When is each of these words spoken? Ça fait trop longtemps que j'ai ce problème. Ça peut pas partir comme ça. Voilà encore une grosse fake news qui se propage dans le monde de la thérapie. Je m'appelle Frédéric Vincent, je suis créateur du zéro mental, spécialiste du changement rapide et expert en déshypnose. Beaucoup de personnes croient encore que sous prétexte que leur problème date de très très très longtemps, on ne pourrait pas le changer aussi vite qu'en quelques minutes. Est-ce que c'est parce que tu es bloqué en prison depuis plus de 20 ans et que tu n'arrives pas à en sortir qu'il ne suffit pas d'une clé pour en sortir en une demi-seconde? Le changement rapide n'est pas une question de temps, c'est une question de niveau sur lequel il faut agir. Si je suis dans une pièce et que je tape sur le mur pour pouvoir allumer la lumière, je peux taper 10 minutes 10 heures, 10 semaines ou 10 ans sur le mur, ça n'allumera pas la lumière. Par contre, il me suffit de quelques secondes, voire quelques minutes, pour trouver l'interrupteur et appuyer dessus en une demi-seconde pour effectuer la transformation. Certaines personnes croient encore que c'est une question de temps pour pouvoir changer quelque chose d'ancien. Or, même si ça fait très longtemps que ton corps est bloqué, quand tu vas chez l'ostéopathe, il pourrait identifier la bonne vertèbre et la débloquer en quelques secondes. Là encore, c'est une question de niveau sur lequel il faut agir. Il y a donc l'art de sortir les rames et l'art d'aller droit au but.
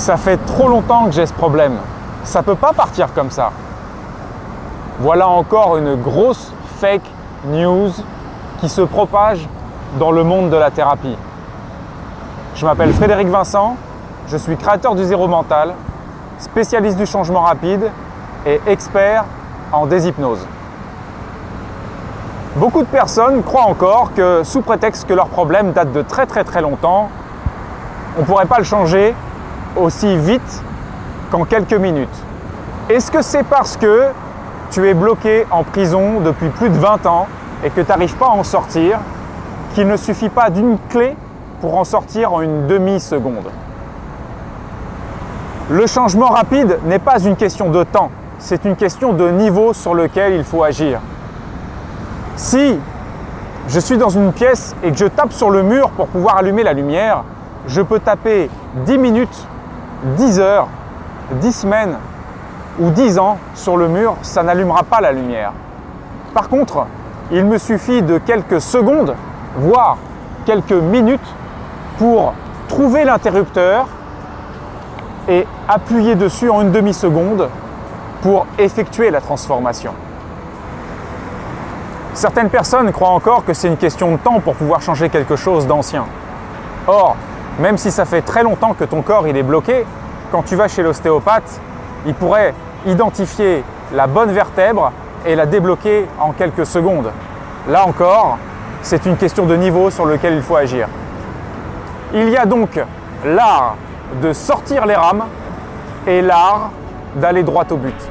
Ça 0.00 0.16
fait 0.16 0.38
trop 0.46 0.66
longtemps 0.66 1.04
que 1.04 1.10
j'ai 1.10 1.26
ce 1.26 1.32
problème. 1.34 1.76
Ça 2.24 2.42
peut 2.42 2.54
pas 2.54 2.72
partir 2.72 3.12
comme 3.12 3.30
ça. 3.30 3.50
Voilà 5.00 5.28
encore 5.28 5.76
une 5.76 5.94
grosse 5.94 6.54
fake 6.78 7.04
news 7.44 7.90
qui 8.60 8.70
se 8.70 8.80
propage 8.80 9.46
dans 9.98 10.10
le 10.10 10.24
monde 10.24 10.48
de 10.48 10.56
la 10.56 10.70
thérapie. 10.70 11.18
Je 12.54 12.64
m'appelle 12.64 12.94
Frédéric 12.94 13.28
Vincent, 13.28 13.76
je 14.28 14.38
suis 14.38 14.56
créateur 14.56 14.94
du 14.94 15.04
zéro 15.04 15.28
mental, 15.28 15.74
spécialiste 16.38 16.96
du 16.96 17.04
changement 17.04 17.40
rapide 17.40 17.90
et 18.46 18.58
expert 18.68 19.26
en 19.70 19.84
déshypnose. 19.84 20.46
Beaucoup 22.56 22.80
de 22.80 22.88
personnes 22.88 23.42
croient 23.42 23.66
encore 23.66 24.14
que 24.14 24.44
sous 24.44 24.62
prétexte 24.62 25.06
que 25.06 25.12
leur 25.12 25.28
problème 25.28 25.72
date 25.72 25.92
de 25.92 26.00
très 26.00 26.24
très 26.24 26.42
très 26.42 26.62
longtemps, 26.62 27.10
on 28.16 28.22
ne 28.22 28.24
pourrait 28.24 28.46
pas 28.46 28.58
le 28.58 28.64
changer 28.64 29.14
aussi 29.76 30.16
vite 30.16 30.62
qu'en 31.30 31.44
quelques 31.44 31.74
minutes. 31.74 32.08
Est-ce 32.88 33.10
que 33.10 33.22
c'est 33.22 33.44
parce 33.44 33.76
que 33.76 34.06
tu 34.70 34.88
es 34.88 34.94
bloqué 34.94 35.46
en 35.50 35.62
prison 35.64 36.20
depuis 36.20 36.48
plus 36.48 36.70
de 36.70 36.78
20 36.78 37.06
ans 37.06 37.26
et 37.64 37.70
que 37.70 37.80
tu 37.80 37.88
n'arrives 37.88 38.16
pas 38.16 38.26
à 38.26 38.30
en 38.30 38.44
sortir 38.44 38.98
qu'il 39.74 39.86
ne 39.86 39.96
suffit 39.96 40.28
pas 40.28 40.50
d'une 40.50 40.76
clé 40.88 41.16
pour 41.60 41.76
en 41.76 41.84
sortir 41.84 42.32
en 42.32 42.40
une 42.40 42.66
demi-seconde? 42.66 43.50
Le 45.70 45.86
changement 45.86 46.28
rapide 46.28 46.78
n'est 46.84 46.98
pas 46.98 47.20
une 47.20 47.36
question 47.36 47.70
de 47.70 47.84
temps, 47.84 48.10
c'est 48.40 48.64
une 48.64 48.74
question 48.74 49.12
de 49.12 49.28
niveau 49.30 49.72
sur 49.72 49.94
lequel 49.94 50.34
il 50.34 50.42
faut 50.42 50.64
agir. 50.64 50.98
Si 52.34 52.78
je 53.68 53.78
suis 53.78 53.98
dans 53.98 54.08
une 54.08 54.32
pièce 54.32 54.74
et 54.82 54.90
que 54.90 54.98
je 54.98 55.06
tape 55.06 55.32
sur 55.32 55.50
le 55.50 55.62
mur 55.62 55.90
pour 55.90 56.08
pouvoir 56.08 56.38
allumer 56.38 56.64
la 56.64 56.72
lumière, 56.72 57.22
je 57.68 57.82
peux 57.82 58.00
taper 58.00 58.50
10 58.86 58.98
minutes 58.98 59.46
10 60.02 60.40
heures, 60.40 60.68
10 61.32 61.52
semaines 61.52 61.96
ou 62.78 62.90
10 62.90 63.18
ans 63.18 63.38
sur 63.54 63.76
le 63.76 63.88
mur, 63.88 64.16
ça 64.22 64.42
n'allumera 64.42 64.82
pas 64.82 65.00
la 65.00 65.12
lumière. 65.12 65.52
Par 66.34 66.48
contre, 66.48 66.86
il 67.30 67.44
me 67.44 67.58
suffit 67.58 68.02
de 68.02 68.18
quelques 68.18 68.60
secondes, 68.60 69.14
voire 69.56 69.98
quelques 70.46 70.72
minutes, 70.72 71.20
pour 71.98 72.32
trouver 72.68 73.04
l'interrupteur 73.04 73.86
et 75.28 75.46
appuyer 75.68 76.14
dessus 76.14 76.48
en 76.48 76.62
une 76.62 76.72
demi-seconde 76.72 77.48
pour 78.22 78.46
effectuer 78.58 79.10
la 79.10 79.20
transformation. 79.20 79.92
Certaines 82.14 82.50
personnes 82.50 82.90
croient 82.92 83.10
encore 83.10 83.44
que 83.44 83.54
c'est 83.54 83.68
une 83.68 83.76
question 83.76 84.12
de 84.12 84.16
temps 84.16 84.40
pour 84.40 84.54
pouvoir 84.54 84.82
changer 84.82 85.08
quelque 85.08 85.36
chose 85.36 85.66
d'ancien. 85.66 86.06
Or, 86.86 87.16
même 87.58 87.78
si 87.78 87.90
ça 87.90 88.04
fait 88.04 88.22
très 88.22 88.42
longtemps 88.42 88.74
que 88.74 88.84
ton 88.84 89.02
corps 89.02 89.26
est 89.26 89.42
bloqué, 89.42 89.84
quand 90.30 90.42
tu 90.42 90.56
vas 90.56 90.68
chez 90.68 90.82
l'ostéopathe, 90.82 91.60
il 92.06 92.14
pourrait 92.14 92.54
identifier 92.86 93.64
la 93.92 94.06
bonne 94.06 94.30
vertèbre 94.30 94.92
et 95.26 95.34
la 95.34 95.46
débloquer 95.46 96.06
en 96.18 96.32
quelques 96.32 96.66
secondes. 96.66 97.10
Là 97.68 97.86
encore, 97.86 98.38
c'est 98.82 99.04
une 99.06 99.16
question 99.16 99.44
de 99.44 99.56
niveau 99.56 99.90
sur 99.90 100.06
lequel 100.06 100.34
il 100.34 100.42
faut 100.42 100.56
agir. 100.56 100.88
Il 102.14 102.28
y 102.30 102.36
a 102.36 102.46
donc 102.46 102.80
l'art 103.24 103.76
de 104.22 104.32
sortir 104.32 104.86
les 104.86 104.94
rames 104.94 105.24
et 106.06 106.22
l'art 106.22 106.70
d'aller 107.16 107.42
droit 107.42 107.64
au 107.70 107.76
but. 107.76 108.10